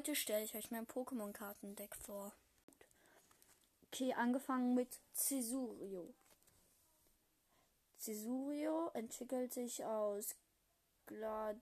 [0.00, 2.32] Heute stelle ich euch mein Pokémon-Kartendeck vor.
[3.84, 6.14] Okay, angefangen mit Cesurio.
[7.98, 10.36] Cesurio entwickelt sich aus
[11.04, 11.58] Glad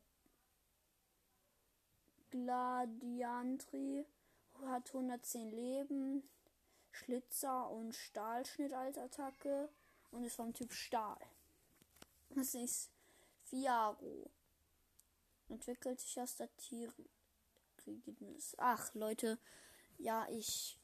[2.31, 4.07] Gladiantri,
[4.67, 6.23] hat 110 Leben,
[6.93, 9.69] Schlitzer und Stahlschnitt als Attacke
[10.13, 11.19] und ist vom Typ Stahl.
[12.37, 12.89] Das ist
[13.43, 14.31] Fiaro.
[15.49, 16.57] Entwickelt sich aus der
[17.89, 18.55] Tirigidnis.
[18.59, 19.39] Ach, Leute,
[19.99, 20.79] ja, ich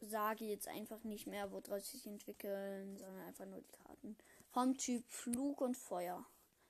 [0.00, 4.16] sage jetzt einfach nicht mehr, woraus sich entwickeln, sondern einfach nur die Karten.
[4.50, 6.24] Vom Typ Flug und Feuer.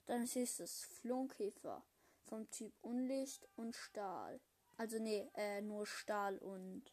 [0.06, 1.84] Dann ist es Flunkkäfer.
[2.24, 4.40] Vom Typ Unlicht und Stahl.
[4.76, 6.92] Also nee, äh, nur Stahl und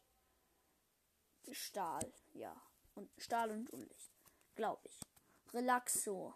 [1.50, 2.54] Stahl, ja.
[2.94, 4.12] Und Stahl und Unlicht.
[4.54, 5.00] Glaube ich.
[5.52, 6.34] Relaxo.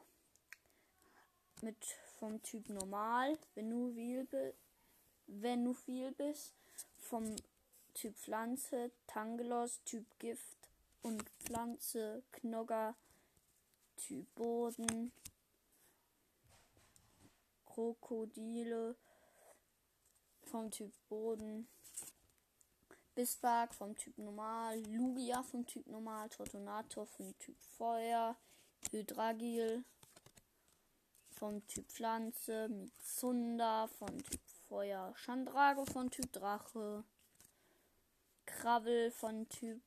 [1.62, 1.84] Mit
[2.18, 4.67] vom Typ normal, wenn du bist,
[5.28, 6.54] wenn du viel bist,
[6.98, 7.36] vom
[7.94, 10.56] Typ Pflanze, Tangelos, Typ Gift
[11.02, 12.94] und Pflanze, Knogger,
[13.96, 15.12] Typ Boden,
[17.66, 18.96] Krokodile
[20.44, 21.68] vom Typ Boden,
[23.14, 28.36] Bisbark vom Typ Normal, Lugia vom Typ Normal, Tortonator vom Typ Feuer,
[28.90, 29.84] Hydragil
[31.32, 37.04] vom Typ Pflanze, Mizunda vom Typ Feuer, Chandrago von Typ Drache,
[38.44, 39.80] Krabbel von Typ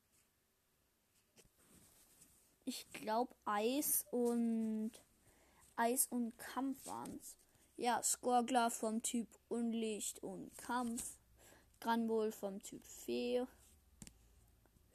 [2.66, 4.92] ich glaube Eis und
[5.76, 7.36] Eis und Kampf waren's.
[7.76, 11.18] Ja, Skorgler vom Typ Unlicht und Kampf,
[11.80, 13.44] Granbol vom Typ Fee,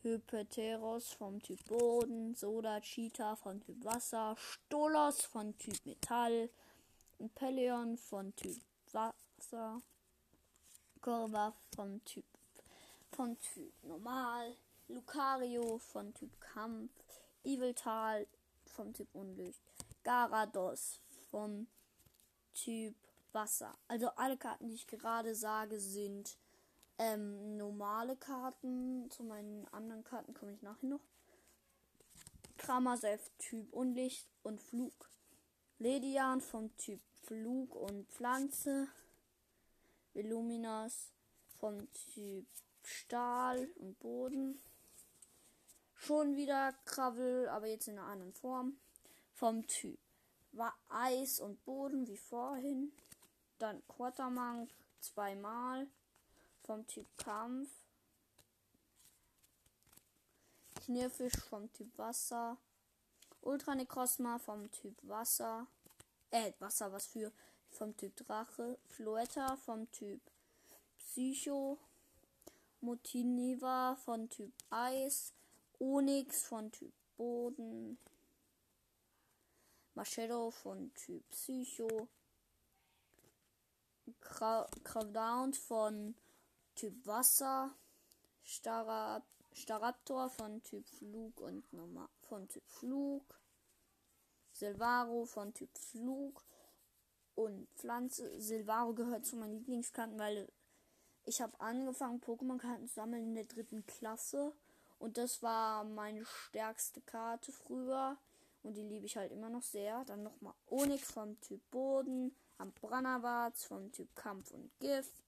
[0.02, 6.48] Hypeteros vom Typ Boden, Soda Cheetah von Typ Wasser, Stolos von Typ Metall,
[7.34, 8.62] Peleon von Typ
[9.36, 9.82] Wasser,
[11.00, 12.24] Korva vom Typ
[13.12, 14.56] von Typ Normal,
[14.88, 16.91] Lucario von Typ Kampf,
[17.44, 18.26] Eviltal
[18.64, 19.62] vom Typ Unlicht,
[20.02, 21.66] Garados vom
[22.54, 22.94] Typ
[23.32, 23.76] Wasser.
[23.88, 26.38] Also alle Karten, die ich gerade sage, sind
[26.98, 29.10] ähm, normale Karten.
[29.10, 31.00] Zu meinen anderen Karten komme ich nachher noch.
[32.56, 35.10] Kramaself Typ Unlicht und Flug.
[35.78, 38.88] Ledian vom Typ Flug und Pflanze.
[40.16, 41.12] Illuminas
[41.59, 42.47] vom Typ
[42.82, 44.60] Stahl und Boden.
[45.94, 48.78] Schon wieder Krabbel, aber jetzt in einer anderen Form.
[49.32, 49.99] Vom Typ
[50.53, 52.93] war Eis und Boden wie vorhin.
[53.59, 55.87] Dann Quatermank zweimal
[56.62, 57.69] vom Typ Kampf.
[60.84, 62.56] Knirfisch vom Typ Wasser.
[63.41, 65.66] Ultranecrosma vom Typ Wasser.
[66.31, 67.32] Äh, Wasser, was für?
[67.76, 68.78] Vom Typ Drache.
[68.87, 70.22] Floetta vom Typ
[70.97, 71.78] Psycho.
[72.81, 75.34] Motiniva von Typ Eis.
[75.78, 77.98] Onyx von Typ Boden.
[79.94, 82.09] Machedo von Typ Psycho.
[84.20, 86.14] Cravdown von
[86.76, 87.75] Typ Wasser.
[88.43, 89.22] Starab
[89.53, 93.38] Staraptor von Typ Flug und Normal von Typ Flug.
[94.54, 96.43] Silvaro von Typ Flug
[97.36, 98.41] und Pflanze.
[98.41, 100.48] Silvaro gehört zu meinen Lieblingskarten, weil
[101.24, 104.52] ich habe angefangen, Pokémon-Karten zu sammeln in der dritten Klasse.
[104.98, 108.16] Und das war meine stärkste Karte früher.
[108.62, 110.04] Und die liebe ich halt immer noch sehr.
[110.06, 112.34] Dann nochmal Onyx vom Typ Boden.
[112.58, 115.22] Ambranavaz vom Typ Kampf und Gift.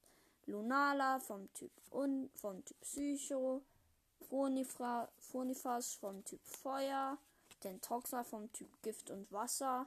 [0.46, 3.62] Lunala vom Typ Un vom Typ Psycho.
[4.28, 7.18] Phonifra Phonifas vom Typ Feuer.
[7.60, 9.86] Tentoxa vom Typ Gift und Wasser.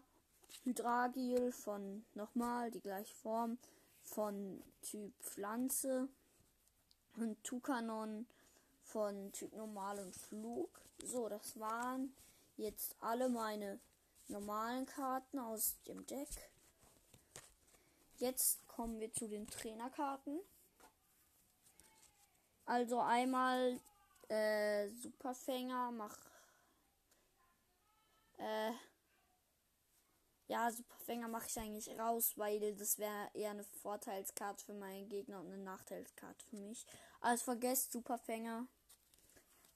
[0.64, 3.58] Hydragil von nochmal die gleiche Form
[4.02, 6.08] von Typ Pflanze.
[7.18, 8.26] Und Tukanon
[8.84, 10.70] von Typ Normal und Flug.
[11.04, 12.14] So, das waren
[12.58, 13.80] jetzt alle meine
[14.28, 16.30] normalen Karten aus dem Deck.
[18.18, 20.40] Jetzt kommen wir zu den Trainerkarten.
[22.66, 23.80] Also einmal
[24.30, 26.18] äh, Superfänger, mach
[28.38, 28.72] äh,
[30.52, 35.40] ja, Superfänger mache ich eigentlich raus, weil das wäre eher eine Vorteilskarte für meinen Gegner
[35.40, 36.86] und eine Nachteilskarte für mich.
[37.22, 38.68] Also vergesst Superfänger.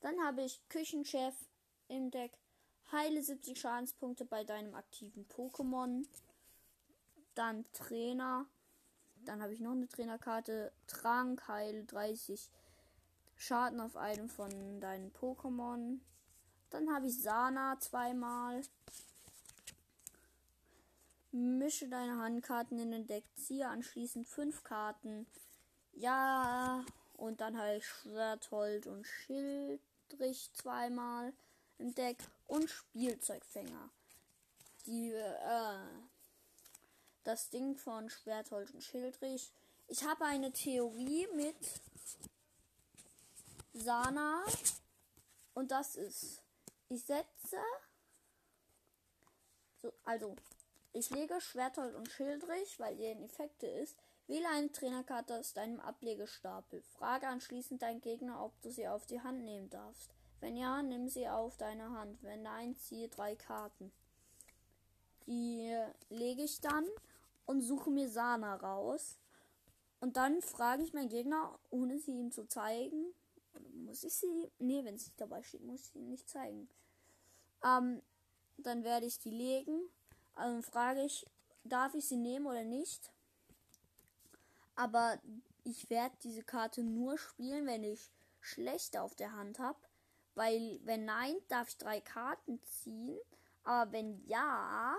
[0.01, 1.33] Dann habe ich Küchenchef
[1.87, 2.37] im Deck.
[2.91, 6.05] Heile 70 Schadenspunkte bei deinem aktiven Pokémon.
[7.35, 8.45] Dann Trainer.
[9.23, 10.73] Dann habe ich noch eine Trainerkarte.
[10.87, 12.49] Trank, heile 30
[13.37, 15.99] Schaden auf einem von deinen Pokémon.
[16.69, 18.61] Dann habe ich Sana zweimal.
[21.35, 25.27] Mische deine Handkarten in den Deck, ziehe anschließend fünf Karten.
[25.93, 31.33] Ja, und dann halt Schwerthold und Schildrich zweimal
[31.77, 32.17] im Deck
[32.47, 33.89] und Spielzeugfänger.
[34.85, 35.77] Die, äh,
[37.23, 39.51] das Ding von Schwerthold und Schildrich.
[39.87, 41.55] Ich habe eine Theorie mit
[43.73, 44.43] Sana
[45.53, 46.41] und das ist,
[46.89, 47.57] ich setze,
[49.81, 50.35] so, also,
[50.95, 53.97] ich lege Schwerthold und Schildrich, weil ihr in Effekte ist.
[54.27, 56.81] Wähle eine Trainerkarte aus deinem Ablegestapel.
[56.81, 60.09] Frage anschließend deinen Gegner, ob du sie auf die Hand nehmen darfst.
[60.39, 62.23] Wenn ja, nimm sie auf deine Hand.
[62.23, 63.91] Wenn nein, ziehe drei Karten.
[65.27, 65.77] Die
[66.09, 66.85] lege ich dann
[67.45, 69.19] und suche mir Sana raus.
[69.99, 73.13] Und dann frage ich meinen Gegner, ohne sie ihm zu zeigen.
[73.85, 74.51] Muss ich sie?
[74.59, 76.69] Nee, wenn sie dabei steht, muss ich sie nicht zeigen.
[77.63, 78.01] Ähm,
[78.57, 79.89] dann werde ich die legen.
[80.35, 81.25] Also frage ich,
[81.63, 83.11] darf ich sie nehmen oder nicht?
[84.75, 85.17] Aber
[85.63, 88.11] ich werde diese Karte nur spielen, wenn ich
[88.41, 89.79] schlecht auf der Hand habe.
[90.35, 93.17] Weil wenn nein, darf ich drei Karten ziehen.
[93.63, 94.97] Aber wenn ja,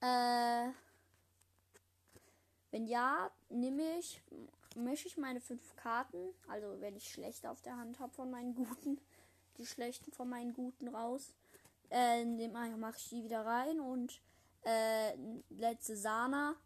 [0.00, 0.70] äh,
[2.70, 4.22] wenn ja, nehme ich,
[4.76, 6.34] mische ich meine fünf Karten.
[6.48, 9.00] Also wenn ich schlecht auf der Hand habe von meinen guten,
[9.58, 11.34] die schlechten von meinen guten raus.
[11.90, 12.24] Äh,
[12.76, 14.20] mache ich die wieder rein und
[14.64, 15.16] äh,
[15.50, 16.56] letzte Sana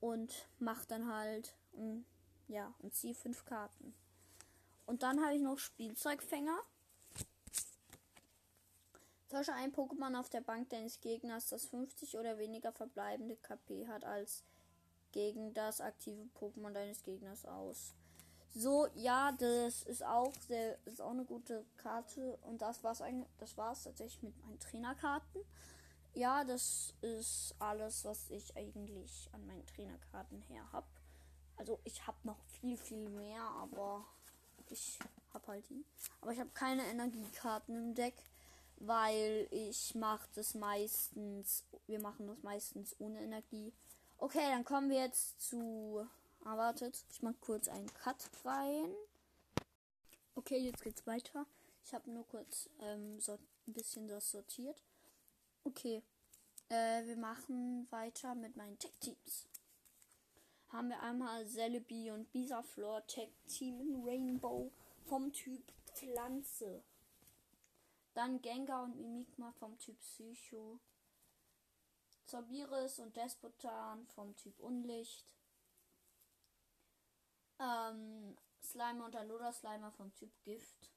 [0.00, 2.02] und mache dann halt, mh,
[2.48, 3.94] ja, und ziehe fünf Karten.
[4.86, 6.58] Und dann habe ich noch Spielzeugfänger.
[9.28, 14.04] Tausche ein Pokémon auf der Bank deines Gegners, das 50 oder weniger verbleibende KP hat,
[14.04, 14.44] als
[15.12, 17.94] gegen das aktive Pokémon deines Gegners aus.
[18.54, 22.38] So, ja, das ist auch sehr, ist auch eine gute Karte.
[22.42, 25.42] Und das war's eigentlich, das war's tatsächlich mit meinen Trainerkarten.
[26.14, 30.86] Ja, das ist alles, was ich eigentlich an meinen Trainerkarten her habe.
[31.56, 34.04] Also ich habe noch viel, viel mehr, aber
[34.68, 34.98] ich
[35.32, 35.84] habe halt die.
[36.20, 38.14] Aber ich habe keine Energiekarten im Deck,
[38.76, 43.72] weil ich mache das meistens, wir machen das meistens ohne Energie.
[44.18, 46.06] Okay, dann kommen wir jetzt zu,
[46.44, 48.94] ah, wartet, ich mache kurz einen Cut rein.
[50.34, 51.46] Okay, jetzt geht's weiter.
[51.84, 53.32] Ich habe nur kurz ähm, so
[53.66, 54.82] ein bisschen das sortiert.
[55.64, 56.02] Okay,
[56.68, 59.46] äh, wir machen weiter mit meinen Tech-Teams
[60.72, 64.72] haben wir einmal Celebi und Bisaflor Tech Team Rainbow
[65.04, 65.62] vom Typ
[65.92, 66.82] Pflanze.
[68.14, 70.78] Dann Gengar und Mimikma vom Typ Psycho.
[72.24, 75.26] Zorbiris und Despotan vom Typ Unlicht.
[77.62, 80.90] Ähm, Slimer und Alola Slimer vom Typ Gift.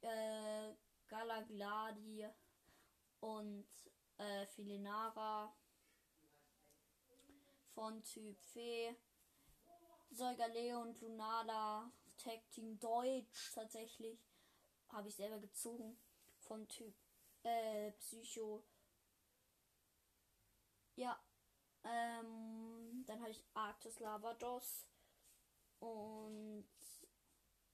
[0.00, 0.72] Äh,
[1.08, 2.26] Galagladi
[3.20, 3.68] und
[4.16, 5.54] äh, Filinara
[7.74, 8.96] von Typ Fee.
[10.10, 11.92] Säugerleo und Lunala.
[12.16, 14.18] Tag Team Deutsch tatsächlich.
[14.88, 16.00] Habe ich selber gezogen.
[16.38, 16.94] Von Typ
[17.42, 18.64] äh, Psycho.
[20.96, 21.22] Ja.
[21.84, 24.89] Ähm, dann habe ich Arctos Lavados.
[25.80, 26.68] Und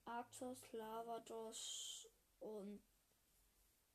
[0.05, 2.07] Arctos Lavados
[2.39, 2.81] und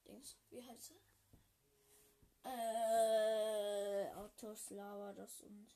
[0.06, 0.36] Dings.
[0.50, 2.50] Wie heißt er?
[2.50, 5.74] Äh, Arctos Lavados und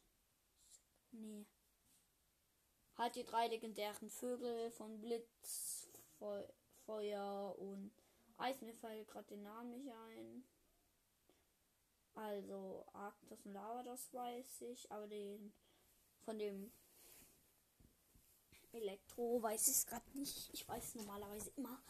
[1.12, 1.46] Nee.
[2.96, 5.88] Halt die drei legendären Vögel von Blitz,
[6.18, 6.44] Feu
[6.84, 7.92] Feuer und
[8.38, 8.60] Eis.
[8.60, 10.44] Mir fällt gerade den Namen nicht ein.
[12.14, 14.90] Also Arktis und Lava, das weiß ich.
[14.90, 15.52] Aber den
[16.24, 16.72] von dem
[18.76, 20.50] Elektro weiß ich es gerade nicht.
[20.52, 21.80] Ich weiß normalerweise immer.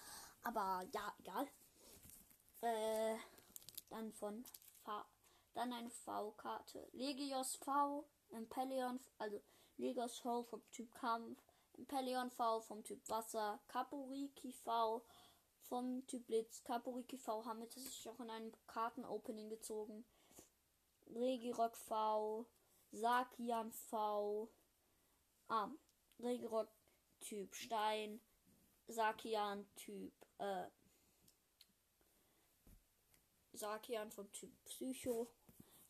[0.43, 1.49] Aber ja, egal.
[2.63, 3.17] Äh,
[3.91, 4.45] dann von
[4.85, 5.05] v
[5.55, 6.89] dann eine V-Karte.
[6.93, 9.41] Legios V Impelion, also
[9.79, 11.41] Legos V vom Typ Kampf,
[11.75, 15.03] Impelion V vom Typ Wasser, Kaporiki V
[15.63, 20.05] vom Typ Blitz, Kaporiki V haben wir tatsächlich auch in einem Kartenopening gezogen.
[21.07, 22.47] Regirock V,
[22.93, 24.49] Sakian V,
[25.49, 25.71] ah,
[26.19, 26.69] Regirock
[27.27, 28.21] Typ Stein,
[28.87, 30.69] Sakian Typ, äh,
[33.53, 35.33] Sakian vom Typ Psycho,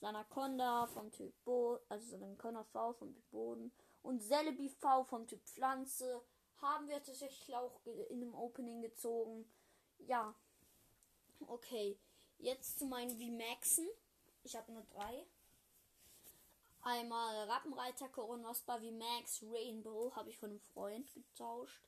[0.00, 3.70] Sanaconda vom Typ Boden, also Sanaconda V vom Typ Boden
[4.02, 6.24] und Celebi V vom Typ Pflanze
[6.56, 9.44] haben wir tatsächlich auch in dem Opening gezogen.
[9.98, 10.34] Ja.
[11.46, 11.98] Okay.
[12.38, 13.86] Jetzt zu meinen V-Maxen.
[14.42, 15.26] Ich habe nur drei.
[16.86, 21.82] Einmal Rappenreiter Koronospa V-Max Rainbow habe ich von einem Freund getauscht.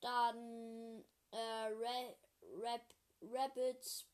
[0.00, 2.12] Dann äh, Ra
[2.58, 2.92] Rap
[3.22, 4.04] Rabbit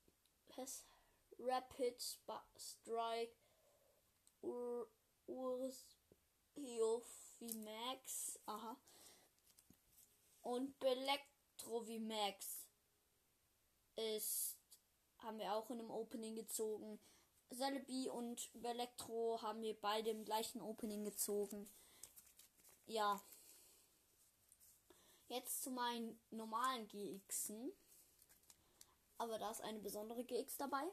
[1.38, 2.28] Rapid Sp
[2.58, 3.32] Strike,
[4.42, 4.86] Ur
[5.26, 5.88] Ursiovimax,
[8.44, 8.76] aha,
[10.42, 12.66] und Belectrovimax
[13.96, 14.58] ist,
[15.20, 17.00] haben wir auch in einem Opening gezogen.
[17.54, 21.68] Celebi und Belectro haben wir beide im gleichen Opening gezogen.
[22.86, 23.22] Ja.
[25.28, 27.72] Jetzt zu meinen normalen GXen.
[29.18, 30.84] Aber da ist eine besondere GX dabei.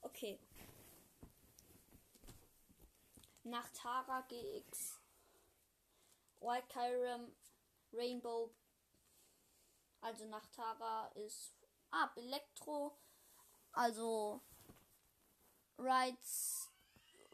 [0.00, 0.38] Okay.
[3.44, 5.00] Nach Tara GX.
[6.40, 7.34] White Kyram
[7.92, 8.54] Rainbow.
[10.00, 11.54] Also nach Tara ist.
[11.90, 12.96] Ah, Elektro.
[13.72, 14.40] Also.
[15.78, 16.68] Rides.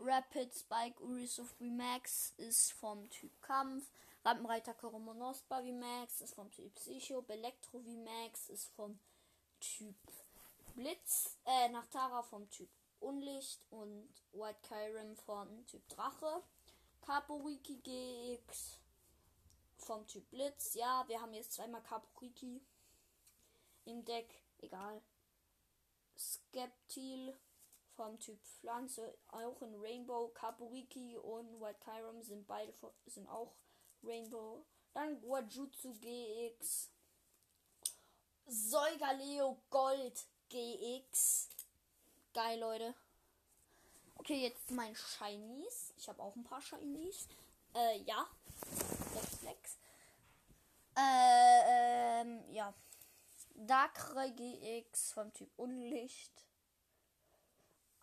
[0.00, 3.90] Rapid Spike Uris of Max ist vom Typ Kampf.
[4.24, 7.22] Rampenreiter Koromonospa Max ist vom Typ Psycho.
[7.22, 8.98] Belektro Max ist vom
[9.58, 9.96] Typ
[10.76, 11.36] Blitz.
[11.44, 12.68] Äh, nach Tara vom Typ
[13.00, 13.66] Unlicht.
[13.70, 16.42] Und White Kyrim vom Typ Drache.
[17.00, 18.78] Kaporiki GX
[19.78, 20.74] vom Typ Blitz.
[20.74, 22.62] Ja, wir haben jetzt zweimal Kaporiki
[23.84, 24.42] im Deck.
[24.58, 25.02] Egal.
[26.18, 27.38] Skeptil
[27.94, 30.28] vom Typ Pflanze, auch in Rainbow.
[30.28, 32.72] Kaporiki und White Kyram sind beide
[33.06, 33.54] sind auch
[34.02, 34.64] Rainbow.
[34.94, 36.90] Dann Guajutsu GX.
[38.46, 41.48] Säugerleo Gold GX.
[42.32, 42.94] Geil, Leute.
[44.16, 45.92] Okay, jetzt mein Shinies.
[45.96, 47.28] Ich habe auch ein paar Shinies.
[47.74, 48.26] Äh, ja.
[49.12, 49.76] Flex, Flex.
[50.96, 52.74] Äh, ähm, ja.
[53.68, 56.32] Darkrai GX vom Typ Unlicht.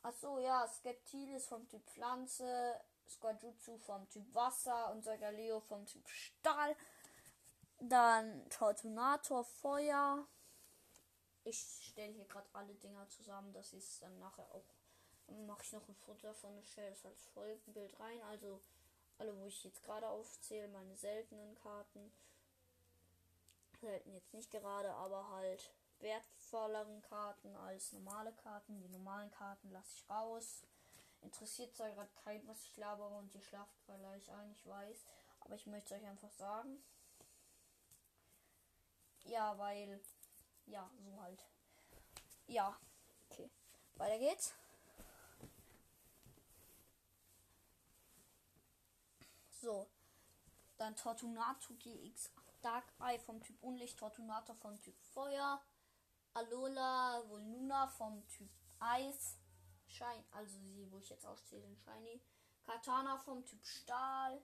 [0.04, 2.80] Achso, ja, Skeptilis vom Typ Pflanze.
[3.08, 6.76] Squadjutsu vom Typ Wasser und Sagaleo vom Typ Stahl.
[7.80, 10.28] Dann Tortunator Feuer.
[11.44, 14.66] Ich stelle hier gerade alle Dinger zusammen, ich es dann nachher auch.
[15.48, 18.22] Mache ich noch ein Foto davon und stelle es als Folgenbild rein.
[18.24, 18.62] Also
[19.18, 22.12] alle, wo ich jetzt gerade aufzähle, meine seltenen Karten
[23.86, 28.82] selten jetzt nicht gerade, aber halt wertvolleren Karten als normale Karten.
[28.82, 30.64] Die normalen Karten lasse ich raus.
[31.22, 35.06] Interessiert zwar gerade kein, was ich labere und ihr schlaft vielleicht ein, ich weiß.
[35.42, 36.84] Aber ich möchte euch einfach sagen.
[39.26, 40.02] Ja, weil.
[40.66, 41.46] Ja, so halt.
[42.48, 42.76] Ja.
[43.30, 43.50] Okay.
[43.96, 44.54] Weiter geht's.
[49.62, 49.88] So.
[50.78, 52.32] Dann Tortunatu GX.
[52.66, 55.64] Dark Eye vom Typ Unlicht, Fortunata vom Typ Feuer,
[56.34, 59.38] Alola, Voluna vom Typ Eis,
[59.86, 62.20] Schein, also sie, wo ich jetzt auszähle, den Shiny,
[62.64, 64.44] Katana vom Typ Stahl,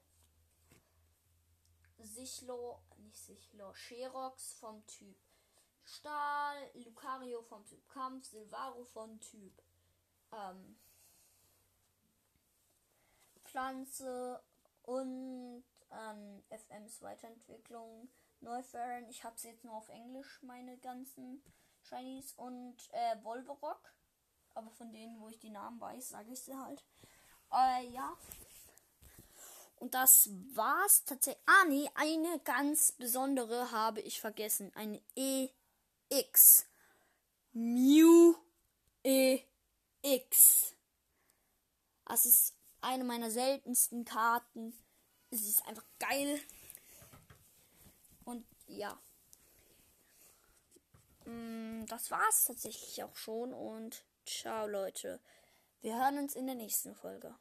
[1.97, 5.17] Sichlo, nicht Sichlo, Sherox vom Typ
[5.83, 9.63] Stahl, Lucario vom Typ Kampf, Silvaro vom Typ
[10.31, 10.79] ähm,
[13.45, 14.43] Pflanze
[14.83, 18.09] und ähm, FMs Weiterentwicklung.
[18.39, 19.07] Neufern.
[19.09, 21.43] Ich habe sie jetzt nur auf Englisch, meine ganzen
[21.83, 22.33] Shinies.
[22.33, 23.93] Und äh, Wolverock.
[24.53, 26.83] Aber von denen, wo ich die Namen weiß, sage ich sie halt.
[27.53, 28.17] Äh, ja.
[29.77, 31.43] Und das war's tatsächlich.
[31.47, 34.71] Ah, nee, eine ganz besondere habe ich vergessen.
[34.75, 36.67] Eine EX.
[37.53, 38.35] Mew
[39.03, 40.75] EX.
[42.05, 44.73] Das ist eine meiner seltensten Karten.
[45.31, 46.39] Es ist einfach geil.
[48.25, 48.99] Und ja.
[51.25, 53.53] Mm, das war's tatsächlich auch schon.
[53.53, 55.19] Und Ciao Leute.
[55.81, 57.33] Wir hören uns in der nächsten Folge.